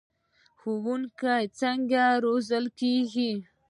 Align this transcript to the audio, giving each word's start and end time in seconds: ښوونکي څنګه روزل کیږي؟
ښوونکي 0.59 1.39
څنګه 1.59 2.03
روزل 2.23 2.65
کیږي؟ 2.79 3.31